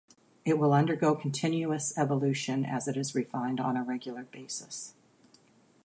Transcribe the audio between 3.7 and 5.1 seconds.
a regular basis.